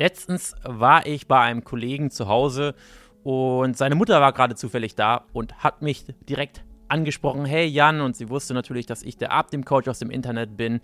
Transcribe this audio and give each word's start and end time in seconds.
Letztens 0.00 0.54
war 0.62 1.04
ich 1.04 1.28
bei 1.28 1.38
einem 1.40 1.62
Kollegen 1.62 2.10
zu 2.10 2.26
Hause 2.26 2.74
und 3.22 3.76
seine 3.76 3.96
Mutter 3.96 4.18
war 4.22 4.32
gerade 4.32 4.54
zufällig 4.54 4.94
da 4.94 5.26
und 5.34 5.62
hat 5.62 5.82
mich 5.82 6.06
direkt 6.26 6.64
angesprochen, 6.88 7.44
hey 7.44 7.66
Jan, 7.66 8.00
und 8.00 8.16
sie 8.16 8.30
wusste 8.30 8.54
natürlich, 8.54 8.86
dass 8.86 9.02
ich 9.02 9.18
der 9.18 9.30
Abnehmcoach 9.30 9.90
aus 9.90 9.98
dem 9.98 10.10
Internet 10.10 10.56
bin. 10.56 10.80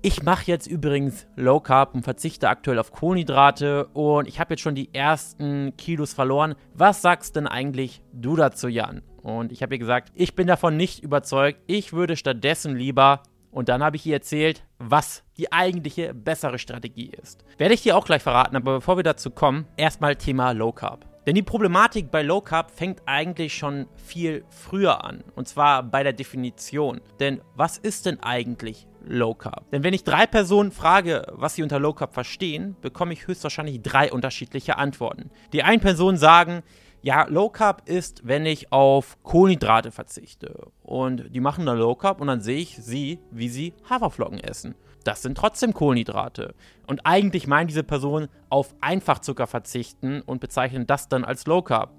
Ich 0.00 0.22
mache 0.22 0.44
jetzt 0.46 0.66
übrigens 0.66 1.26
Low 1.36 1.60
Carb 1.60 1.94
und 1.94 2.04
verzichte 2.04 2.48
aktuell 2.48 2.78
auf 2.78 2.90
Kohlenhydrate 2.90 3.88
und 3.88 4.26
ich 4.26 4.40
habe 4.40 4.54
jetzt 4.54 4.62
schon 4.62 4.74
die 4.74 4.94
ersten 4.94 5.76
Kilos 5.76 6.14
verloren. 6.14 6.54
Was 6.72 7.02
sagst 7.02 7.36
denn 7.36 7.46
eigentlich 7.46 8.00
du 8.14 8.34
dazu, 8.34 8.68
Jan? 8.68 9.02
Und 9.20 9.52
ich 9.52 9.62
habe 9.62 9.74
ihr 9.74 9.78
gesagt, 9.78 10.10
ich 10.14 10.34
bin 10.34 10.46
davon 10.46 10.78
nicht 10.78 11.02
überzeugt. 11.02 11.60
Ich 11.66 11.92
würde 11.92 12.16
stattdessen 12.16 12.76
lieber 12.76 13.24
und 13.52 13.68
dann 13.68 13.84
habe 13.84 13.96
ich 13.96 14.06
ihr 14.06 14.14
erzählt, 14.14 14.64
was 14.78 15.22
die 15.36 15.52
eigentliche 15.52 16.14
bessere 16.14 16.58
Strategie 16.58 17.12
ist. 17.22 17.44
Werde 17.58 17.74
ich 17.74 17.82
dir 17.82 17.96
auch 17.96 18.06
gleich 18.06 18.22
verraten, 18.22 18.56
aber 18.56 18.76
bevor 18.76 18.96
wir 18.96 19.04
dazu 19.04 19.30
kommen, 19.30 19.66
erstmal 19.76 20.16
Thema 20.16 20.50
Low 20.52 20.72
Carb. 20.72 21.06
Denn 21.26 21.36
die 21.36 21.42
Problematik 21.42 22.10
bei 22.10 22.22
Low 22.22 22.40
Carb 22.40 22.72
fängt 22.72 23.02
eigentlich 23.06 23.54
schon 23.54 23.86
viel 23.94 24.44
früher 24.48 25.04
an. 25.04 25.22
Und 25.36 25.46
zwar 25.46 25.84
bei 25.84 26.02
der 26.02 26.12
Definition. 26.12 27.00
Denn 27.20 27.40
was 27.54 27.78
ist 27.78 28.06
denn 28.06 28.18
eigentlich 28.20 28.88
Low 29.06 29.34
Carb? 29.34 29.70
Denn 29.70 29.84
wenn 29.84 29.94
ich 29.94 30.02
drei 30.02 30.26
Personen 30.26 30.72
frage, 30.72 31.24
was 31.30 31.54
sie 31.54 31.62
unter 31.62 31.78
Low 31.78 31.92
Carb 31.92 32.12
verstehen, 32.12 32.74
bekomme 32.80 33.12
ich 33.12 33.28
höchstwahrscheinlich 33.28 33.82
drei 33.82 34.10
unterschiedliche 34.10 34.78
Antworten. 34.78 35.30
Die 35.52 35.62
einen 35.62 35.80
Personen 35.80 36.18
sagen, 36.18 36.64
ja, 37.02 37.26
Low 37.28 37.48
Carb 37.48 37.88
ist, 37.88 38.26
wenn 38.26 38.46
ich 38.46 38.72
auf 38.72 39.22
Kohlenhydrate 39.22 39.90
verzichte. 39.90 40.68
Und 40.82 41.34
die 41.34 41.40
machen 41.40 41.66
dann 41.66 41.78
Low 41.78 41.94
Carb 41.94 42.20
und 42.20 42.28
dann 42.28 42.40
sehe 42.40 42.58
ich 42.58 42.76
sie, 42.76 43.18
wie 43.30 43.48
sie 43.48 43.74
Haferflocken 43.88 44.38
essen 44.38 44.74
das 45.04 45.22
sind 45.22 45.36
trotzdem 45.36 45.72
Kohlenhydrate. 45.72 46.54
Und 46.86 47.06
eigentlich 47.06 47.46
meinen 47.46 47.68
diese 47.68 47.82
Personen 47.82 48.28
auf 48.48 48.74
Einfachzucker 48.80 49.46
verzichten 49.46 50.20
und 50.22 50.40
bezeichnen 50.40 50.86
das 50.86 51.08
dann 51.08 51.24
als 51.24 51.46
Low 51.46 51.62
Carb. 51.62 51.92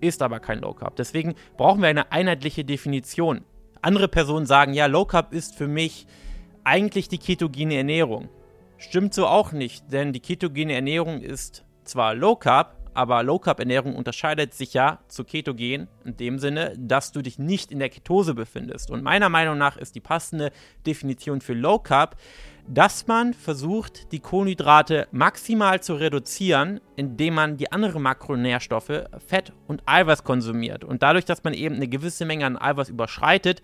Ist 0.00 0.22
aber 0.22 0.40
kein 0.40 0.60
Low 0.60 0.74
Carb. 0.74 0.96
Deswegen 0.96 1.34
brauchen 1.56 1.82
wir 1.82 1.88
eine 1.88 2.12
einheitliche 2.12 2.64
Definition. 2.64 3.44
Andere 3.82 4.08
Personen 4.08 4.46
sagen, 4.46 4.74
ja, 4.74 4.86
Low 4.86 5.04
Carb 5.04 5.32
ist 5.32 5.54
für 5.54 5.68
mich 5.68 6.06
eigentlich 6.64 7.08
die 7.08 7.18
ketogene 7.18 7.76
Ernährung. 7.76 8.28
Stimmt 8.76 9.14
so 9.14 9.26
auch 9.26 9.52
nicht, 9.52 9.92
denn 9.92 10.12
die 10.12 10.20
ketogene 10.20 10.74
Ernährung 10.74 11.20
ist 11.20 11.64
zwar 11.84 12.14
Low 12.14 12.36
Carb, 12.36 12.77
aber 12.94 13.22
Low 13.22 13.38
Carb 13.38 13.60
Ernährung 13.60 13.96
unterscheidet 13.96 14.54
sich 14.54 14.74
ja 14.74 14.98
zu 15.08 15.24
Ketogen 15.24 15.88
in 16.04 16.16
dem 16.16 16.38
Sinne, 16.38 16.74
dass 16.78 17.12
du 17.12 17.22
dich 17.22 17.38
nicht 17.38 17.72
in 17.72 17.78
der 17.78 17.88
Ketose 17.88 18.34
befindest. 18.34 18.90
Und 18.90 19.02
meiner 19.02 19.28
Meinung 19.28 19.58
nach 19.58 19.76
ist 19.76 19.94
die 19.94 20.00
passende 20.00 20.50
Definition 20.86 21.40
für 21.40 21.54
Low 21.54 21.78
Carb, 21.78 22.16
dass 22.66 23.06
man 23.06 23.32
versucht, 23.32 24.12
die 24.12 24.20
Kohlenhydrate 24.20 25.08
maximal 25.10 25.82
zu 25.82 25.94
reduzieren, 25.94 26.80
indem 26.96 27.34
man 27.34 27.56
die 27.56 27.72
anderen 27.72 28.02
Makronährstoffe, 28.02 29.04
Fett 29.26 29.52
und 29.66 29.82
Eiweiß 29.86 30.22
konsumiert. 30.22 30.84
Und 30.84 31.02
dadurch, 31.02 31.24
dass 31.24 31.44
man 31.44 31.54
eben 31.54 31.76
eine 31.76 31.88
gewisse 31.88 32.26
Menge 32.26 32.44
an 32.44 32.60
Eiweiß 32.60 32.90
überschreitet, 32.90 33.62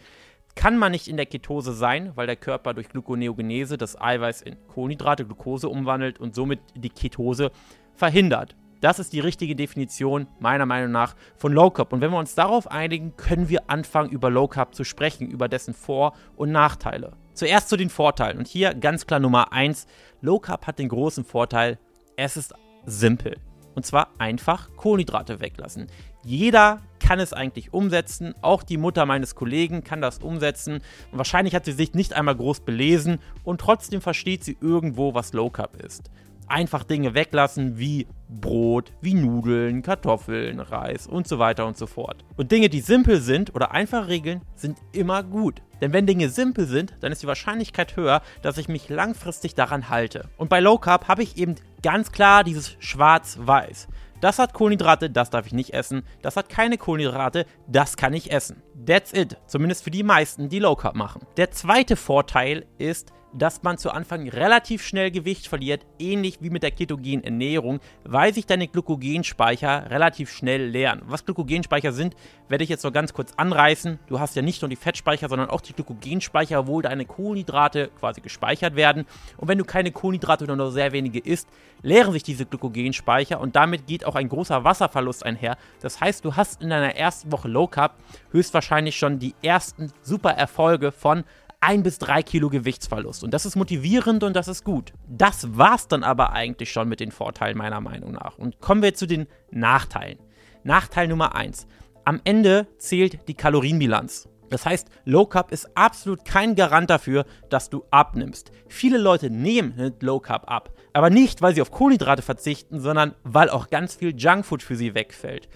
kann 0.54 0.78
man 0.78 0.92
nicht 0.92 1.08
in 1.08 1.16
der 1.16 1.26
Ketose 1.26 1.72
sein, 1.72 2.12
weil 2.14 2.26
der 2.26 2.36
Körper 2.36 2.74
durch 2.74 2.88
Gluconeogenese 2.88 3.76
das 3.76 4.00
Eiweiß 4.00 4.42
in 4.42 4.56
Kohlenhydrate, 4.68 5.24
Glucose 5.24 5.68
umwandelt 5.68 6.20
und 6.20 6.34
somit 6.34 6.60
die 6.74 6.90
Ketose 6.90 7.50
verhindert. 7.94 8.56
Das 8.84 8.98
ist 8.98 9.14
die 9.14 9.20
richtige 9.20 9.56
Definition, 9.56 10.26
meiner 10.40 10.66
Meinung 10.66 10.92
nach, 10.92 11.16
von 11.38 11.54
Low 11.54 11.70
Carb. 11.70 11.94
Und 11.94 12.02
wenn 12.02 12.10
wir 12.10 12.18
uns 12.18 12.34
darauf 12.34 12.70
einigen, 12.70 13.16
können 13.16 13.48
wir 13.48 13.70
anfangen, 13.70 14.10
über 14.10 14.28
Low 14.28 14.46
Carb 14.46 14.74
zu 14.74 14.84
sprechen, 14.84 15.26
über 15.26 15.48
dessen 15.48 15.72
Vor- 15.72 16.12
und 16.36 16.52
Nachteile. 16.52 17.14
Zuerst 17.32 17.70
zu 17.70 17.78
den 17.78 17.88
Vorteilen. 17.88 18.36
Und 18.36 18.46
hier 18.46 18.74
ganz 18.74 19.06
klar 19.06 19.20
Nummer 19.20 19.54
1. 19.54 19.86
Low 20.20 20.38
Carb 20.38 20.66
hat 20.66 20.78
den 20.78 20.90
großen 20.90 21.24
Vorteil, 21.24 21.78
es 22.18 22.36
ist 22.36 22.52
simpel. 22.84 23.38
Und 23.74 23.86
zwar 23.86 24.08
einfach 24.18 24.68
Kohlenhydrate 24.76 25.40
weglassen. 25.40 25.86
Jeder 26.22 26.82
kann 26.98 27.20
es 27.20 27.32
eigentlich 27.32 27.72
umsetzen. 27.72 28.34
Auch 28.42 28.62
die 28.62 28.76
Mutter 28.76 29.06
meines 29.06 29.34
Kollegen 29.34 29.82
kann 29.82 30.02
das 30.02 30.18
umsetzen. 30.18 30.82
Und 31.10 31.16
wahrscheinlich 31.16 31.54
hat 31.54 31.64
sie 31.64 31.72
sich 31.72 31.94
nicht 31.94 32.12
einmal 32.12 32.36
groß 32.36 32.60
belesen 32.60 33.18
und 33.44 33.62
trotzdem 33.62 34.02
versteht 34.02 34.44
sie 34.44 34.58
irgendwo, 34.60 35.14
was 35.14 35.32
Low 35.32 35.48
Carb 35.48 35.82
ist 35.82 36.10
einfach 36.48 36.84
Dinge 36.84 37.14
weglassen 37.14 37.78
wie 37.78 38.06
Brot, 38.28 38.92
wie 39.00 39.14
Nudeln, 39.14 39.82
Kartoffeln, 39.82 40.60
Reis 40.60 41.06
und 41.06 41.28
so 41.28 41.38
weiter 41.38 41.66
und 41.66 41.76
so 41.76 41.86
fort. 41.86 42.24
Und 42.36 42.52
Dinge, 42.52 42.68
die 42.68 42.80
simpel 42.80 43.20
sind 43.20 43.54
oder 43.54 43.72
einfach 43.72 44.08
Regeln, 44.08 44.42
sind 44.54 44.78
immer 44.92 45.22
gut. 45.22 45.62
Denn 45.80 45.92
wenn 45.92 46.06
Dinge 46.06 46.28
simpel 46.28 46.66
sind, 46.66 46.94
dann 47.00 47.12
ist 47.12 47.22
die 47.22 47.26
Wahrscheinlichkeit 47.26 47.96
höher, 47.96 48.22
dass 48.42 48.58
ich 48.58 48.68
mich 48.68 48.88
langfristig 48.88 49.54
daran 49.54 49.88
halte. 49.88 50.28
Und 50.36 50.48
bei 50.48 50.60
Low 50.60 50.78
Carb 50.78 51.08
habe 51.08 51.22
ich 51.22 51.36
eben 51.36 51.56
ganz 51.82 52.12
klar 52.12 52.44
dieses 52.44 52.76
Schwarz-Weiß. 52.78 53.88
Das 54.20 54.38
hat 54.38 54.54
Kohlenhydrate, 54.54 55.10
das 55.10 55.28
darf 55.28 55.46
ich 55.46 55.52
nicht 55.52 55.74
essen. 55.74 56.02
Das 56.22 56.36
hat 56.36 56.48
keine 56.48 56.78
Kohlenhydrate, 56.78 57.44
das 57.66 57.98
kann 57.98 58.14
ich 58.14 58.32
essen. 58.32 58.62
That's 58.86 59.12
it. 59.12 59.36
Zumindest 59.46 59.84
für 59.84 59.90
die 59.90 60.02
meisten, 60.02 60.48
die 60.48 60.60
Low 60.60 60.76
Carb 60.76 60.94
machen. 60.94 61.26
Der 61.36 61.50
zweite 61.50 61.96
Vorteil 61.96 62.64
ist, 62.78 63.12
dass 63.36 63.62
man 63.62 63.78
zu 63.78 63.90
Anfang 63.90 64.28
relativ 64.28 64.84
schnell 64.84 65.10
Gewicht 65.10 65.48
verliert, 65.48 65.84
ähnlich 65.98 66.38
wie 66.40 66.50
mit 66.50 66.62
der 66.62 66.70
ketogenen 66.70 67.24
Ernährung, 67.24 67.80
weil 68.04 68.32
sich 68.32 68.46
deine 68.46 68.68
Glykogenspeicher 68.68 69.90
relativ 69.90 70.30
schnell 70.30 70.66
leeren. 70.66 71.02
Was 71.06 71.24
Glykogenspeicher 71.24 71.92
sind, 71.92 72.14
werde 72.48 72.64
ich 72.64 72.70
jetzt 72.70 72.84
noch 72.84 72.92
ganz 72.92 73.12
kurz 73.12 73.32
anreißen. 73.36 73.98
Du 74.06 74.20
hast 74.20 74.36
ja 74.36 74.42
nicht 74.42 74.62
nur 74.62 74.68
die 74.68 74.76
Fettspeicher, 74.76 75.28
sondern 75.28 75.50
auch 75.50 75.60
die 75.60 75.72
Glykogenspeicher, 75.72 76.66
wo 76.66 76.80
deine 76.80 77.04
Kohlenhydrate 77.04 77.90
quasi 77.98 78.20
gespeichert 78.20 78.76
werden. 78.76 79.04
Und 79.36 79.48
wenn 79.48 79.58
du 79.58 79.64
keine 79.64 79.90
Kohlenhydrate 79.90 80.44
oder 80.44 80.56
nur 80.56 80.70
sehr 80.70 80.92
wenige 80.92 81.18
isst, 81.18 81.48
leeren 81.82 82.12
sich 82.12 82.22
diese 82.22 82.46
Glykogenspeicher 82.46 83.40
und 83.40 83.56
damit 83.56 83.86
geht 83.86 84.06
auch 84.06 84.14
ein 84.14 84.28
großer 84.28 84.64
Wasserverlust 84.64 85.26
einher. 85.26 85.56
Das 85.80 86.00
heißt, 86.00 86.24
du 86.24 86.36
hast 86.36 86.62
in 86.62 86.70
deiner 86.70 86.94
ersten 86.94 87.32
Woche 87.32 87.48
Low 87.48 87.66
Carb 87.66 87.96
höchstwahrscheinlich 88.30 88.96
schon 88.96 89.18
die 89.18 89.34
ersten 89.42 89.92
super 90.02 90.30
Erfolge 90.30 90.92
von 90.92 91.24
ein 91.64 91.82
bis 91.82 91.98
drei 91.98 92.22
Kilo 92.22 92.50
Gewichtsverlust. 92.50 93.24
Und 93.24 93.32
das 93.32 93.46
ist 93.46 93.56
motivierend 93.56 94.22
und 94.22 94.36
das 94.36 94.48
ist 94.48 94.64
gut. 94.64 94.92
Das 95.08 95.56
war's 95.56 95.88
dann 95.88 96.02
aber 96.02 96.32
eigentlich 96.32 96.70
schon 96.70 96.88
mit 96.88 97.00
den 97.00 97.10
Vorteilen 97.10 97.56
meiner 97.56 97.80
Meinung 97.80 98.12
nach. 98.12 98.36
Und 98.36 98.60
kommen 98.60 98.82
wir 98.82 98.94
zu 98.94 99.06
den 99.06 99.26
Nachteilen. 99.50 100.18
Nachteil 100.62 101.08
Nummer 101.08 101.34
eins: 101.34 101.66
Am 102.04 102.20
Ende 102.24 102.66
zählt 102.78 103.28
die 103.28 103.34
Kalorienbilanz. 103.34 104.28
Das 104.50 104.66
heißt, 104.66 104.88
Low 105.04 105.24
Carb 105.26 105.50
ist 105.52 105.74
absolut 105.74 106.24
kein 106.24 106.54
Garant 106.54 106.90
dafür, 106.90 107.24
dass 107.48 107.70
du 107.70 107.84
abnimmst. 107.90 108.52
Viele 108.68 108.98
Leute 108.98 109.30
nehmen 109.30 109.94
Low 110.00 110.20
Carb 110.20 110.50
ab, 110.50 110.70
aber 110.92 111.08
nicht, 111.08 111.40
weil 111.40 111.54
sie 111.54 111.62
auf 111.62 111.70
Kohlenhydrate 111.70 112.22
verzichten, 112.22 112.78
sondern 112.78 113.14
weil 113.24 113.48
auch 113.48 113.70
ganz 113.70 113.96
viel 113.96 114.14
Junkfood 114.14 114.62
für 114.62 114.76
sie 114.76 114.94
wegfällt. 114.94 115.48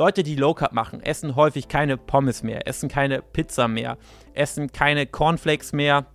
Leute, 0.00 0.22
die 0.22 0.34
Low 0.34 0.54
Carb 0.54 0.72
machen, 0.72 1.02
essen 1.02 1.36
häufig 1.36 1.68
keine 1.68 1.98
Pommes 1.98 2.42
mehr, 2.42 2.66
essen 2.66 2.88
keine 2.88 3.20
Pizza 3.20 3.68
mehr, 3.68 3.98
essen 4.32 4.72
keine 4.72 5.04
Cornflakes 5.04 5.74
mehr, 5.74 6.06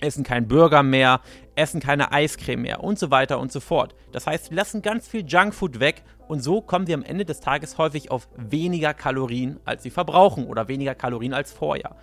essen 0.00 0.24
keinen 0.24 0.48
Burger 0.48 0.82
mehr, 0.82 1.20
essen 1.54 1.78
keine 1.78 2.10
Eiscreme 2.10 2.62
mehr 2.62 2.82
und 2.82 2.98
so 2.98 3.10
weiter 3.10 3.38
und 3.38 3.52
so 3.52 3.60
fort. 3.60 3.94
Das 4.12 4.26
heißt, 4.26 4.48
wir 4.48 4.56
lassen 4.56 4.80
ganz 4.80 5.06
viel 5.06 5.26
Junkfood 5.26 5.78
weg 5.78 6.04
und 6.26 6.42
so 6.42 6.62
kommen 6.62 6.86
wir 6.86 6.94
am 6.94 7.02
Ende 7.02 7.26
des 7.26 7.40
Tages 7.40 7.76
häufig 7.76 8.10
auf 8.10 8.30
weniger 8.34 8.94
Kalorien, 8.94 9.60
als 9.66 9.82
sie 9.82 9.90
verbrauchen 9.90 10.46
oder 10.46 10.68
weniger 10.68 10.94
Kalorien 10.94 11.34
als 11.34 11.52
vorher. 11.52 11.96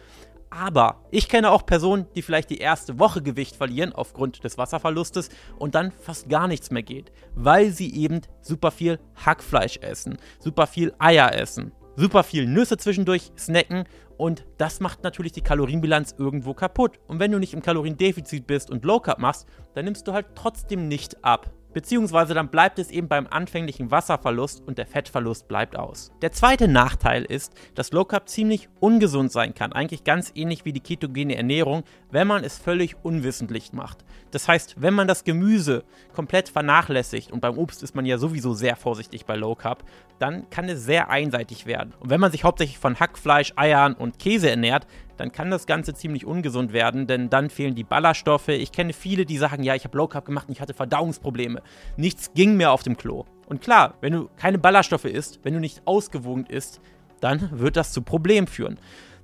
Aber 0.58 1.02
ich 1.12 1.28
kenne 1.28 1.52
auch 1.52 1.66
Personen, 1.66 2.06
die 2.16 2.22
vielleicht 2.22 2.50
die 2.50 2.60
erste 2.60 2.98
Woche 2.98 3.22
Gewicht 3.22 3.58
verlieren 3.58 3.92
aufgrund 3.92 4.42
des 4.46 4.58
Wasserverlustes 4.58 5.28
und 5.60 5.76
dann 5.76 5.92
fast 5.92 6.30
gar 6.30 6.48
nichts 6.48 6.72
mehr 6.72 6.84
geht, 6.84 7.12
weil 7.36 7.72
sie 7.72 7.94
eben 7.94 8.22
super 8.42 8.72
viel 8.72 9.00
Hackfleisch 9.26 9.80
essen, 9.82 10.18
super 10.40 10.66
viel 10.66 10.94
Eier 10.98 11.34
essen, 11.34 11.74
super 11.98 12.24
viel 12.24 12.48
Nüsse 12.48 12.78
zwischendurch 12.78 13.34
snacken 13.38 13.84
und 14.16 14.46
das 14.58 14.80
macht 14.80 15.04
natürlich 15.04 15.34
die 15.34 15.42
Kalorienbilanz 15.42 16.16
irgendwo 16.18 16.54
kaputt. 16.54 17.00
Und 17.08 17.20
wenn 17.20 17.32
du 17.32 17.40
nicht 17.40 17.54
im 17.54 17.62
Kaloriendefizit 17.62 18.48
bist 18.48 18.72
und 18.72 18.86
Low 18.86 19.02
Carb 19.02 19.20
machst, 19.20 19.46
dann 19.74 19.84
nimmst 19.84 20.08
du 20.08 20.14
halt 20.14 20.28
trotzdem 20.36 20.88
nicht 20.88 21.22
ab 21.26 21.52
beziehungsweise 21.75 22.34
dann 22.34 22.47
bleibt 22.47 22.80
es 22.80 22.90
eben 22.90 23.09
beim 23.09 23.27
anfänglichen 23.27 23.92
Wasserverlust 23.92 24.66
und 24.66 24.77
der 24.77 24.88
Fettverlust 24.88 25.50
bleibt 25.50 25.75
aus. 25.75 26.10
Der 26.22 26.31
zweite 26.31 26.69
Nachteil 26.69 27.25
ist, 27.25 27.51
dass 27.75 27.92
Low 27.92 28.06
Carb 28.06 28.30
ziemlich 28.30 28.69
ungesund 28.80 29.30
sein 29.30 29.54
kann, 29.54 29.74
eigentlich 29.74 30.06
ganz 30.06 30.31
ähnlich 30.36 30.63
wie 30.63 30.72
die 30.72 30.80
ketogene 30.80 31.36
Ernährung, 31.36 31.83
wenn 32.12 32.27
man 32.27 32.45
es 32.45 32.57
völlig 32.57 32.95
unwissentlich 33.04 33.74
macht. 33.74 34.06
Das 34.31 34.48
heißt, 34.48 34.81
wenn 34.81 34.94
man 34.94 35.10
das 35.10 35.25
Gemüse 35.25 35.83
komplett 36.13 36.48
vernachlässigt 36.48 37.33
und 37.33 37.42
beim 37.42 37.57
Obst 37.57 37.83
ist 37.83 37.94
man 37.94 38.06
ja 38.06 38.18
sowieso 38.18 38.54
sehr 38.54 38.77
vorsichtig 38.77 39.25
bei 39.25 39.36
Low 39.36 39.56
Carb, 39.56 39.83
dann 40.18 40.50
kann 40.50 40.69
es 40.69 40.86
sehr 40.86 41.10
einseitig 41.10 41.66
werden. 41.66 41.94
Und 42.00 42.10
wenn 42.10 42.22
man 42.22 42.31
sich 42.31 42.45
hauptsächlich 42.45 42.80
von 42.80 43.01
Hackfleisch, 43.01 43.51
Eiern 43.57 43.95
und 43.95 44.18
Käse 44.18 44.50
ernährt, 44.50 44.88
dann 45.17 45.31
kann 45.31 45.51
das 45.51 45.65
Ganze 45.65 45.94
ziemlich 45.94 46.25
ungesund 46.25 46.73
werden, 46.73 47.07
denn 47.07 47.29
dann 47.29 47.50
fehlen 47.50 47.75
die 47.75 47.83
Ballaststoffe. 47.83 48.50
Ich 48.50 48.71
kenne 48.71 48.94
viele, 48.94 49.25
die 49.25 49.38
sagen, 49.38 49.63
ja, 49.63 49.75
ich 49.75 49.83
habe 49.83 49.97
Low 49.97 50.07
Carb 50.07 50.25
gemacht 50.25 50.47
und 50.47 50.53
ich 50.53 50.62
hatte 50.62 50.73
Verdauungsprobleme. 50.73 51.62
Nichts 51.97 52.33
ging 52.33 52.57
mehr 52.57 52.71
auf 52.71 52.83
dem 52.83 52.97
Klo. 52.97 53.25
Und 53.47 53.62
klar, 53.62 53.95
wenn 54.01 54.13
du 54.13 54.29
keine 54.38 54.57
Ballaststoffe 54.57 55.06
isst, 55.06 55.39
wenn 55.44 55.53
du 55.53 55.59
nicht 55.59 55.81
ausgewogen 55.85 56.45
isst, 56.45 56.81
dann 57.21 57.50
wird 57.59 57.77
das 57.77 57.94
zu 57.94 58.01
Problemen 58.01 58.47
führen. 58.47 58.79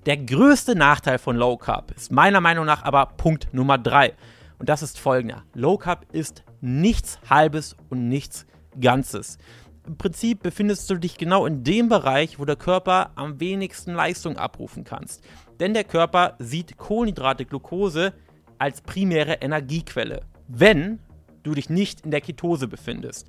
Der 0.05 0.17
größte 0.17 0.75
Nachteil 0.75 1.19
von 1.19 1.35
Low 1.35 1.57
Carb 1.57 1.91
ist 1.91 2.11
meiner 2.11 2.41
Meinung 2.41 2.65
nach 2.65 2.83
aber 2.83 3.05
Punkt 3.17 3.53
Nummer 3.53 3.77
3. 3.77 4.13
Und 4.57 4.69
das 4.69 4.81
ist 4.81 4.99
folgender. 4.99 5.43
Low 5.53 5.77
Carb 5.77 6.05
ist 6.11 6.43
nichts 6.61 7.19
Halbes 7.29 7.75
und 7.89 8.07
nichts 8.07 8.45
Ganzes. 8.79 9.37
Im 9.85 9.97
Prinzip 9.97 10.43
befindest 10.43 10.89
du 10.89 10.95
dich 10.95 11.17
genau 11.17 11.45
in 11.45 11.63
dem 11.63 11.89
Bereich, 11.89 12.39
wo 12.39 12.45
der 12.45 12.55
Körper 12.55 13.11
am 13.15 13.39
wenigsten 13.39 13.93
Leistung 13.93 14.37
abrufen 14.37 14.83
kannst. 14.83 15.23
Denn 15.59 15.73
der 15.73 15.83
Körper 15.83 16.35
sieht 16.39 16.77
Kohlenhydrate, 16.77 17.45
Glucose 17.45 18.13
als 18.59 18.81
primäre 18.81 19.41
Energiequelle, 19.41 20.21
wenn 20.47 20.99
du 21.41 21.55
dich 21.55 21.69
nicht 21.69 22.01
in 22.01 22.11
der 22.11 22.21
Ketose 22.21 22.67
befindest. 22.67 23.27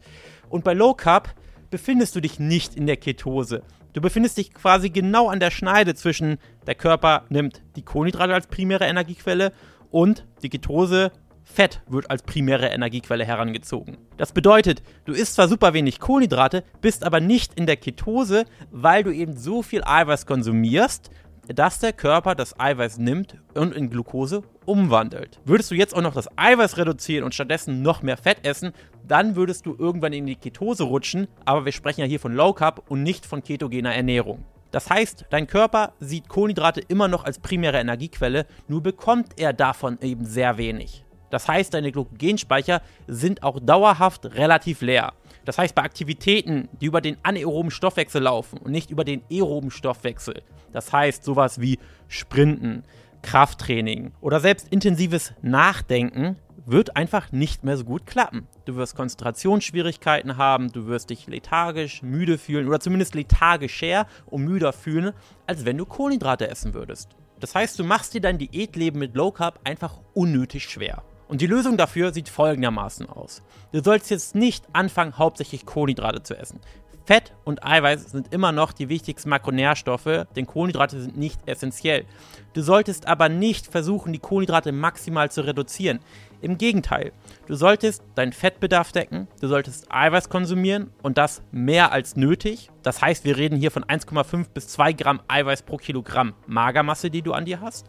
Und 0.50 0.62
bei 0.64 0.74
Low 0.74 0.92
Carb 0.92 1.34
befindest 1.70 2.14
du 2.14 2.20
dich 2.20 2.38
nicht 2.38 2.76
in 2.76 2.86
der 2.86 2.98
Ketose. 2.98 3.62
Du 3.94 4.02
befindest 4.02 4.36
dich 4.36 4.52
quasi 4.52 4.90
genau 4.90 5.28
an 5.28 5.40
der 5.40 5.50
Schneide 5.50 5.94
zwischen 5.94 6.38
der 6.66 6.74
Körper 6.74 7.24
nimmt 7.30 7.62
die 7.76 7.82
Kohlenhydrate 7.82 8.34
als 8.34 8.46
primäre 8.46 8.84
Energiequelle 8.84 9.52
und 9.90 10.26
die 10.42 10.50
Ketose 10.50 11.12
Fett 11.52 11.82
wird 11.86 12.10
als 12.10 12.22
primäre 12.22 12.68
Energiequelle 12.68 13.24
herangezogen. 13.24 13.98
Das 14.16 14.32
bedeutet, 14.32 14.82
du 15.04 15.12
isst 15.12 15.34
zwar 15.34 15.48
super 15.48 15.74
wenig 15.74 16.00
Kohlenhydrate, 16.00 16.64
bist 16.80 17.04
aber 17.04 17.20
nicht 17.20 17.54
in 17.54 17.66
der 17.66 17.76
Ketose, 17.76 18.44
weil 18.70 19.04
du 19.04 19.12
eben 19.12 19.36
so 19.36 19.62
viel 19.62 19.84
Eiweiß 19.84 20.26
konsumierst, 20.26 21.10
dass 21.48 21.80
der 21.80 21.92
Körper 21.92 22.34
das 22.34 22.58
Eiweiß 22.58 22.98
nimmt 22.98 23.36
und 23.54 23.74
in 23.74 23.90
Glucose 23.90 24.42
umwandelt. 24.64 25.40
Würdest 25.44 25.70
du 25.70 25.74
jetzt 25.74 25.94
auch 25.94 26.02
noch 26.02 26.14
das 26.14 26.28
Eiweiß 26.36 26.76
reduzieren 26.78 27.24
und 27.24 27.34
stattdessen 27.34 27.82
noch 27.82 28.02
mehr 28.02 28.16
Fett 28.16 28.46
essen, 28.46 28.72
dann 29.06 29.36
würdest 29.36 29.66
du 29.66 29.74
irgendwann 29.78 30.12
in 30.12 30.26
die 30.26 30.36
Ketose 30.36 30.84
rutschen, 30.84 31.26
aber 31.44 31.64
wir 31.64 31.72
sprechen 31.72 32.00
ja 32.00 32.06
hier 32.06 32.20
von 32.20 32.34
Low 32.34 32.52
Carb 32.52 32.84
und 32.88 33.02
nicht 33.02 33.26
von 33.26 33.42
ketogener 33.42 33.94
Ernährung. 33.94 34.44
Das 34.70 34.88
heißt, 34.88 35.26
dein 35.28 35.46
Körper 35.46 35.92
sieht 36.00 36.28
Kohlenhydrate 36.28 36.80
immer 36.80 37.08
noch 37.08 37.24
als 37.24 37.38
primäre 37.38 37.78
Energiequelle, 37.78 38.46
nur 38.68 38.82
bekommt 38.82 39.38
er 39.38 39.52
davon 39.52 39.98
eben 40.00 40.24
sehr 40.24 40.56
wenig. 40.56 41.04
Das 41.32 41.48
heißt, 41.48 41.72
deine 41.72 41.90
Glykogenspeicher 41.92 42.82
sind 43.06 43.42
auch 43.42 43.58
dauerhaft 43.58 44.26
relativ 44.36 44.82
leer. 44.82 45.14
Das 45.46 45.56
heißt, 45.56 45.74
bei 45.74 45.82
Aktivitäten, 45.82 46.68
die 46.78 46.86
über 46.86 47.00
den 47.00 47.16
anaeroben 47.22 47.70
Stoffwechsel 47.70 48.22
laufen 48.22 48.58
und 48.58 48.70
nicht 48.70 48.90
über 48.90 49.02
den 49.02 49.22
aeroben 49.30 49.70
Stoffwechsel, 49.70 50.42
das 50.72 50.92
heißt 50.92 51.24
sowas 51.24 51.58
wie 51.58 51.78
Sprinten, 52.06 52.84
Krafttraining 53.22 54.12
oder 54.20 54.40
selbst 54.40 54.68
intensives 54.68 55.32
Nachdenken, 55.40 56.36
wird 56.66 56.96
einfach 56.96 57.32
nicht 57.32 57.64
mehr 57.64 57.78
so 57.78 57.84
gut 57.84 58.04
klappen. 58.04 58.46
Du 58.66 58.76
wirst 58.76 58.94
Konzentrationsschwierigkeiten 58.94 60.36
haben, 60.36 60.70
du 60.70 60.86
wirst 60.86 61.08
dich 61.08 61.26
lethargisch, 61.28 62.02
müde 62.02 62.36
fühlen 62.36 62.68
oder 62.68 62.78
zumindest 62.78 63.14
lethargischer 63.14 64.06
und 64.26 64.44
müder 64.44 64.74
fühlen, 64.74 65.12
als 65.46 65.64
wenn 65.64 65.78
du 65.78 65.86
Kohlenhydrate 65.86 66.50
essen 66.50 66.74
würdest. 66.74 67.08
Das 67.40 67.54
heißt, 67.54 67.78
du 67.78 67.84
machst 67.84 68.12
dir 68.12 68.20
dein 68.20 68.36
Diätleben 68.36 69.00
mit 69.00 69.16
Low 69.16 69.32
Carb 69.32 69.60
einfach 69.64 69.98
unnötig 70.12 70.64
schwer. 70.64 71.02
Und 71.32 71.40
die 71.40 71.46
Lösung 71.46 71.78
dafür 71.78 72.12
sieht 72.12 72.28
folgendermaßen 72.28 73.08
aus. 73.08 73.40
Du 73.72 73.82
sollst 73.82 74.10
jetzt 74.10 74.34
nicht 74.34 74.66
anfangen, 74.74 75.16
hauptsächlich 75.16 75.64
Kohlenhydrate 75.64 76.22
zu 76.22 76.36
essen. 76.36 76.60
Fett 77.06 77.32
und 77.44 77.64
Eiweiß 77.64 78.10
sind 78.10 78.34
immer 78.34 78.52
noch 78.52 78.72
die 78.72 78.90
wichtigsten 78.90 79.30
Makronährstoffe, 79.30 80.26
denn 80.36 80.46
Kohlenhydrate 80.46 81.00
sind 81.00 81.16
nicht 81.16 81.40
essentiell. 81.46 82.04
Du 82.52 82.60
solltest 82.60 83.08
aber 83.08 83.30
nicht 83.30 83.66
versuchen, 83.66 84.12
die 84.12 84.18
Kohlenhydrate 84.18 84.72
maximal 84.72 85.30
zu 85.30 85.40
reduzieren. 85.46 86.00
Im 86.42 86.58
Gegenteil, 86.58 87.12
du 87.46 87.54
solltest 87.54 88.04
deinen 88.14 88.34
Fettbedarf 88.34 88.92
decken, 88.92 89.26
du 89.40 89.48
solltest 89.48 89.86
Eiweiß 89.90 90.28
konsumieren 90.28 90.90
und 91.02 91.16
das 91.16 91.40
mehr 91.50 91.92
als 91.92 92.14
nötig. 92.14 92.68
Das 92.82 93.00
heißt, 93.00 93.24
wir 93.24 93.38
reden 93.38 93.56
hier 93.56 93.70
von 93.70 93.84
1,5 93.84 94.50
bis 94.52 94.68
2 94.68 94.92
Gramm 94.92 95.22
Eiweiß 95.28 95.62
pro 95.62 95.78
Kilogramm 95.78 96.34
Magermasse, 96.46 97.08
die 97.08 97.22
du 97.22 97.32
an 97.32 97.46
dir 97.46 97.62
hast. 97.62 97.86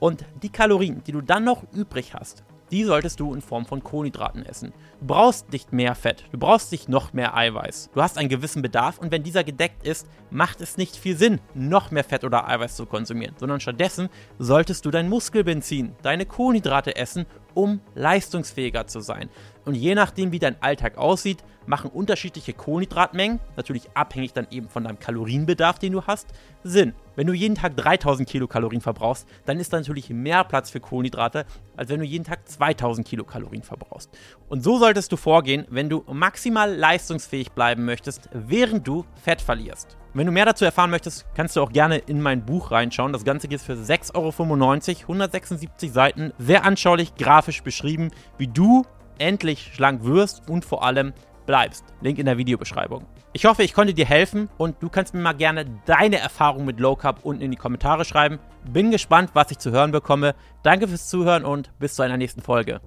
Und 0.00 0.24
die 0.42 0.48
Kalorien, 0.48 1.02
die 1.04 1.12
du 1.12 1.20
dann 1.20 1.44
noch 1.44 1.64
übrig 1.74 2.14
hast, 2.14 2.44
die 2.70 2.84
solltest 2.84 3.20
du 3.20 3.34
in 3.34 3.40
Form 3.40 3.66
von 3.66 3.82
Kohlenhydraten 3.82 4.44
essen. 4.44 4.72
Du 5.00 5.06
brauchst 5.06 5.52
nicht 5.52 5.72
mehr 5.72 5.94
Fett, 5.94 6.24
du 6.32 6.38
brauchst 6.38 6.72
nicht 6.72 6.88
noch 6.88 7.12
mehr 7.12 7.36
Eiweiß. 7.36 7.90
Du 7.94 8.02
hast 8.02 8.18
einen 8.18 8.28
gewissen 8.28 8.62
Bedarf 8.62 8.98
und 8.98 9.10
wenn 9.10 9.22
dieser 9.22 9.44
gedeckt 9.44 9.86
ist, 9.86 10.08
macht 10.30 10.60
es 10.60 10.76
nicht 10.76 10.96
viel 10.96 11.16
Sinn, 11.16 11.40
noch 11.54 11.90
mehr 11.90 12.04
Fett 12.04 12.24
oder 12.24 12.48
Eiweiß 12.48 12.76
zu 12.76 12.86
konsumieren, 12.86 13.34
sondern 13.38 13.60
stattdessen 13.60 14.08
solltest 14.38 14.84
du 14.84 14.90
dein 14.90 15.08
Muskelbenzin, 15.08 15.94
deine 16.02 16.26
Kohlenhydrate 16.26 16.96
essen, 16.96 17.26
um 17.58 17.80
leistungsfähiger 17.96 18.86
zu 18.86 19.00
sein. 19.00 19.28
Und 19.64 19.74
je 19.74 19.96
nachdem, 19.96 20.30
wie 20.30 20.38
dein 20.38 20.62
Alltag 20.62 20.96
aussieht, 20.96 21.42
machen 21.66 21.90
unterschiedliche 21.90 22.52
Kohlenhydratmengen, 22.52 23.40
natürlich 23.56 23.90
abhängig 23.94 24.32
dann 24.32 24.46
eben 24.52 24.68
von 24.68 24.84
deinem 24.84 25.00
Kalorienbedarf, 25.00 25.80
den 25.80 25.92
du 25.92 26.06
hast, 26.06 26.28
Sinn. 26.62 26.94
Wenn 27.16 27.26
du 27.26 27.32
jeden 27.32 27.56
Tag 27.56 27.76
3000 27.76 28.28
Kilokalorien 28.28 28.80
verbrauchst, 28.80 29.26
dann 29.44 29.58
ist 29.58 29.72
da 29.72 29.78
natürlich 29.78 30.08
mehr 30.08 30.44
Platz 30.44 30.70
für 30.70 30.78
Kohlenhydrate, 30.78 31.46
als 31.76 31.90
wenn 31.90 31.98
du 31.98 32.06
jeden 32.06 32.22
Tag 32.22 32.48
2000 32.48 33.06
Kilokalorien 33.06 33.64
verbrauchst. 33.64 34.16
Und 34.48 34.62
so 34.62 34.78
solltest 34.78 35.10
du 35.10 35.16
vorgehen, 35.16 35.66
wenn 35.68 35.88
du 35.88 36.04
maximal 36.06 36.72
leistungsfähig 36.72 37.50
bleiben 37.50 37.84
möchtest, 37.84 38.30
während 38.32 38.86
du 38.86 39.04
Fett 39.20 39.40
verlierst. 39.40 39.96
Wenn 40.18 40.26
du 40.26 40.32
mehr 40.32 40.46
dazu 40.46 40.64
erfahren 40.64 40.90
möchtest, 40.90 41.26
kannst 41.36 41.54
du 41.54 41.62
auch 41.62 41.70
gerne 41.70 41.98
in 41.98 42.20
mein 42.20 42.44
Buch 42.44 42.72
reinschauen. 42.72 43.12
Das 43.12 43.24
Ganze 43.24 43.46
geht 43.46 43.60
für 43.60 43.74
6,95 43.74 44.14
Euro, 44.16 45.12
176 45.12 45.92
Seiten, 45.92 46.32
sehr 46.38 46.64
anschaulich 46.64 47.14
grafisch 47.14 47.62
beschrieben, 47.62 48.10
wie 48.36 48.48
du 48.48 48.84
endlich 49.18 49.70
schlank 49.74 50.02
wirst 50.02 50.50
und 50.50 50.64
vor 50.64 50.82
allem 50.82 51.12
bleibst. 51.46 51.84
Link 52.00 52.18
in 52.18 52.26
der 52.26 52.36
Videobeschreibung. 52.36 53.06
Ich 53.32 53.44
hoffe, 53.44 53.62
ich 53.62 53.74
konnte 53.74 53.94
dir 53.94 54.06
helfen 54.06 54.50
und 54.58 54.82
du 54.82 54.88
kannst 54.88 55.14
mir 55.14 55.20
mal 55.20 55.34
gerne 55.34 55.66
deine 55.86 56.18
Erfahrung 56.18 56.64
mit 56.64 56.80
Low 56.80 56.96
Carb 56.96 57.20
unten 57.24 57.42
in 57.42 57.52
die 57.52 57.56
Kommentare 57.56 58.04
schreiben. 58.04 58.40
Bin 58.68 58.90
gespannt, 58.90 59.30
was 59.34 59.52
ich 59.52 59.58
zu 59.58 59.70
hören 59.70 59.92
bekomme. 59.92 60.34
Danke 60.64 60.88
fürs 60.88 61.08
Zuhören 61.08 61.44
und 61.44 61.70
bis 61.78 61.94
zu 61.94 62.02
einer 62.02 62.16
nächsten 62.16 62.42
Folge. 62.42 62.80